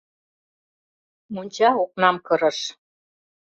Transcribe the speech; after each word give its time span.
Монча 1.33 1.69
окнам 1.83 2.15
кырыш. 2.27 2.59